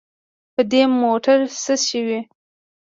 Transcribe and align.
په 0.55 0.61
دې 0.71 0.83
موټر 1.01 1.39
څه 1.63 1.73
شوي. 1.87 2.19